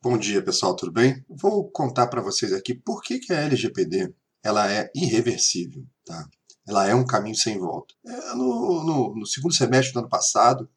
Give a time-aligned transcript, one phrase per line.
[0.00, 1.24] Bom dia, pessoal, tudo bem?
[1.28, 6.24] Vou contar para vocês aqui por que, que a LGPD ela é irreversível, tá?
[6.68, 7.92] Ela é um caminho sem volta.
[8.06, 10.70] É, no, no, no, segundo semestre do ano passado,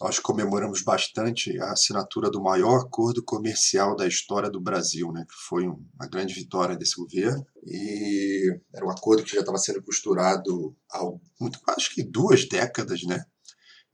[0.00, 5.26] nós comemoramos bastante a assinatura do maior acordo comercial da história do Brasil, né?
[5.28, 7.44] Que foi uma grande vitória desse governo.
[7.62, 11.02] E era um acordo que já estava sendo costurado há
[11.38, 13.22] muito, acho que duas décadas, né?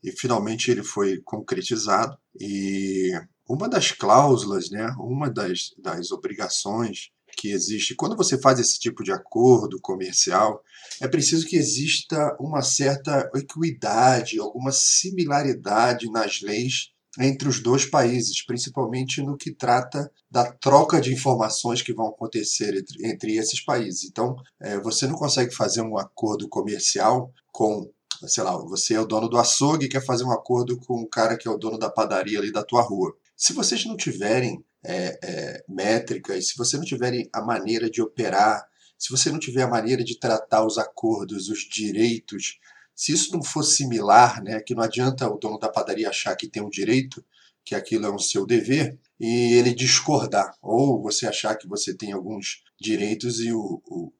[0.01, 2.17] E finalmente ele foi concretizado.
[2.39, 3.11] E
[3.47, 9.03] uma das cláusulas, né, uma das, das obrigações que existe quando você faz esse tipo
[9.03, 10.63] de acordo comercial,
[11.01, 18.43] é preciso que exista uma certa equidade, alguma similaridade nas leis entre os dois países,
[18.43, 24.03] principalmente no que trata da troca de informações que vão acontecer entre, entre esses países.
[24.05, 27.89] Então, é, você não consegue fazer um acordo comercial com
[28.27, 31.07] sei lá, você é o dono do açougue e quer fazer um acordo com o
[31.07, 33.13] cara que é o dono da padaria ali da tua rua.
[33.45, 38.65] Se vocês não tiverem é, é, métricas, se você não tiverem a maneira de operar,
[38.97, 42.57] se você não tiver a maneira de tratar os acordos, os direitos,
[42.95, 46.47] se isso não for similar, né, que não adianta o dono da padaria achar que
[46.47, 47.21] tem um direito,
[47.65, 52.13] que aquilo é um seu dever, e ele discordar, ou você achar que você tem
[52.13, 54.13] alguns direitos e o, o,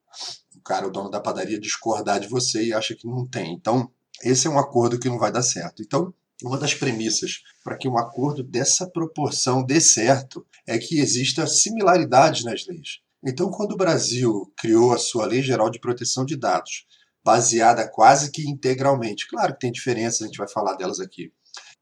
[0.54, 3.54] o cara, o dono da padaria, discordar de você e acha que não tem.
[3.54, 3.90] Então,
[4.22, 5.82] esse é um acordo que não vai dar certo.
[5.82, 6.12] Então,
[6.44, 12.44] uma das premissas para que um acordo dessa proporção dê certo é que exista similaridade
[12.44, 13.00] nas leis.
[13.24, 16.86] Então, quando o Brasil criou a sua Lei Geral de Proteção de Dados,
[17.24, 21.32] baseada quase que integralmente, claro que tem diferenças, a gente vai falar delas aqui,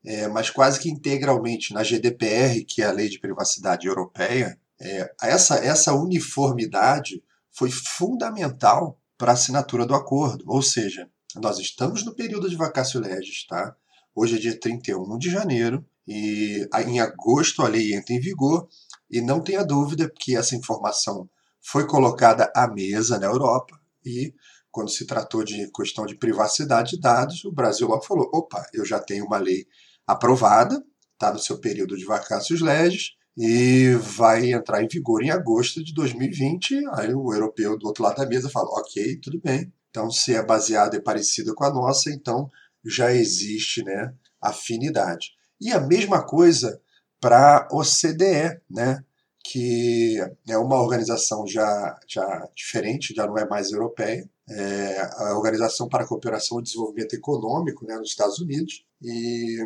[0.04, 5.12] é, mas quase que integralmente na GDPR, que é a Lei de Privacidade Europeia, é,
[5.22, 10.44] essa, essa uniformidade foi fundamental para a assinatura do acordo.
[10.46, 13.76] Ou seja, nós estamos no período de vacácio legis, tá?
[14.14, 18.68] Hoje é dia 31 de janeiro e em agosto a lei entra em vigor
[19.10, 21.28] e não tenha dúvida que essa informação
[21.62, 24.34] foi colocada à mesa na Europa e
[24.70, 28.84] quando se tratou de questão de privacidade de dados, o Brasil logo falou: opa, eu
[28.84, 29.66] já tenho uma lei
[30.06, 35.84] aprovada, está no seu período de vacácios legis e vai entrar em vigor em agosto
[35.84, 36.82] de 2020.
[36.94, 39.72] Aí o europeu do outro lado da mesa fala: ok, tudo bem.
[39.90, 42.50] Então, se é baseado e parecido com a nossa, então
[42.84, 45.30] já existe né, afinidade.
[45.60, 46.80] E a mesma coisa
[47.20, 49.04] para a OCDE, né,
[49.44, 55.88] que é uma organização já, já diferente, já não é mais europeia, é a Organização
[55.88, 58.84] para a Cooperação e Desenvolvimento Econômico né, nos Estados Unidos.
[59.00, 59.58] E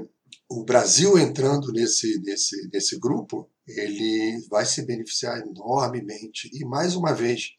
[0.48, 6.50] o Brasil entrando nesse, nesse, nesse grupo, ele vai se beneficiar enormemente.
[6.52, 7.52] E, mais uma vez,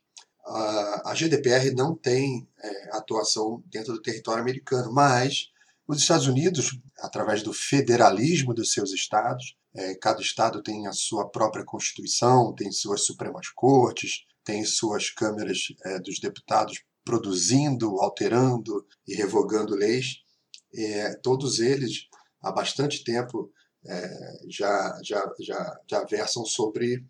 [0.48, 5.50] a, GDPR não tem é, atuação dentro do território americano, mas
[5.88, 11.30] os Estados Unidos, através do federalismo dos seus estados, é, cada estado tem a sua
[11.30, 19.16] própria constituição, tem suas supremas cortes, tem suas câmeras é, dos deputados produzindo, alterando e
[19.16, 20.24] revogando leis.
[20.74, 22.08] É, todos eles,
[22.42, 23.52] há bastante tempo,
[23.86, 27.06] é, já, já, já, já versam sobre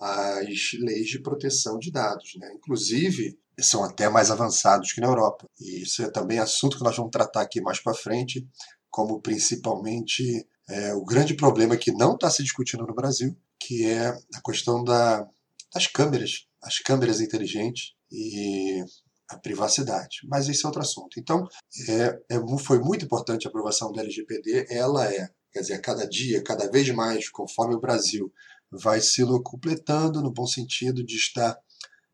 [0.00, 2.34] as leis de proteção de dados.
[2.36, 2.52] Né?
[2.54, 5.46] Inclusive, são até mais avançados que na Europa.
[5.60, 8.46] E isso é também assunto que nós vamos tratar aqui mais para frente,
[8.90, 14.08] como principalmente é, o grande problema que não está se discutindo no Brasil, que é
[14.08, 15.26] a questão da,
[15.74, 18.82] das câmeras, as câmeras inteligentes e
[19.28, 20.20] a privacidade.
[20.24, 21.18] Mas esse é outro assunto.
[21.20, 21.46] Então,
[21.88, 24.66] é, é, foi muito importante a aprovação da LGPD.
[24.70, 28.32] Ela é, quer dizer, a cada dia, cada vez mais, conforme o Brasil
[28.70, 31.58] vai se completando no bom sentido de estar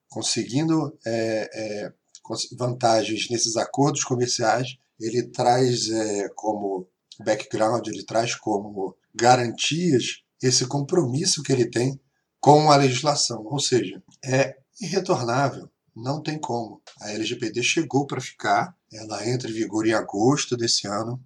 [0.08, 1.92] conseguindo é, é,
[2.56, 6.88] vantagens nesses acordos comerciais, ele traz é, como
[7.24, 12.00] background, ele traz como garantias esse compromisso que ele tem
[12.40, 16.82] com a legislação, ou seja, é irretornável, não tem como.
[17.00, 21.20] A LGPD chegou para ficar, ela entra em vigor em agosto desse ano,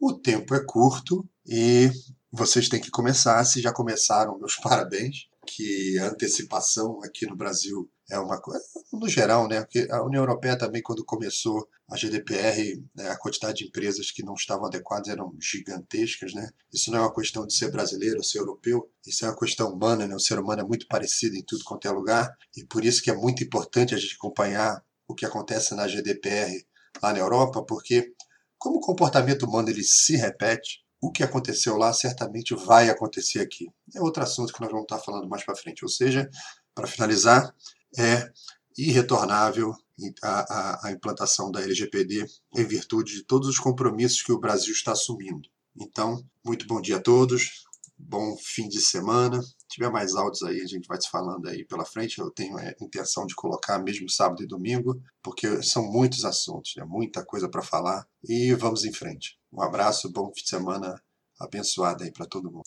[0.00, 1.90] o tempo é curto e
[2.32, 3.44] vocês têm que começar.
[3.44, 5.28] Se já começaram, meus parabéns.
[5.44, 9.60] Que a antecipação aqui no Brasil é uma coisa, no geral, né?
[9.60, 14.22] Porque a União Europeia também, quando começou a GDPR, né, a quantidade de empresas que
[14.22, 16.48] não estavam adequadas eram gigantescas, né?
[16.72, 19.72] Isso não é uma questão de ser brasileiro ou ser europeu, isso é uma questão
[19.72, 20.14] humana, né?
[20.14, 23.10] O ser humano é muito parecido em tudo quanto é lugar, e por isso que
[23.10, 26.64] é muito importante a gente acompanhar o que acontece na GDPR
[27.02, 28.12] lá na Europa, porque
[28.58, 33.68] como o comportamento humano ele se repete, o que aconteceu lá certamente vai acontecer aqui.
[33.92, 35.84] É outro assunto que nós vamos estar falando mais para frente.
[35.84, 36.30] Ou seja,
[36.72, 37.52] para finalizar,
[37.98, 38.30] é
[38.78, 39.74] irretornável
[40.22, 42.24] a, a, a, implantação da LGPD
[42.56, 45.48] em virtude de todos os compromissos que o Brasil está assumindo.
[45.76, 47.64] Então, muito bom dia a todos,
[47.98, 49.42] bom fim de semana.
[49.42, 52.20] Se tiver mais áudios aí, a gente vai se falando aí pela frente.
[52.20, 56.84] Eu tenho a intenção de colocar mesmo sábado e domingo, porque são muitos assuntos, é
[56.84, 59.41] muita coisa para falar e vamos em frente.
[59.52, 61.00] Um abraço, bom fim de semana
[61.38, 62.64] abençoado aí para todo mundo.